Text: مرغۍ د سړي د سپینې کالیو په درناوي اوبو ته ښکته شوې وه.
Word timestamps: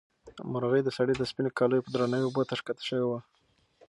مرغۍ 0.51 0.81
د 0.83 0.89
سړي 0.97 1.13
د 1.17 1.21
سپینې 1.29 1.51
کالیو 1.57 1.85
په 1.85 1.89
درناوي 1.93 2.25
اوبو 2.25 2.41
ته 2.49 2.53
ښکته 2.59 2.83
شوې 2.89 3.05
وه. 3.07 3.19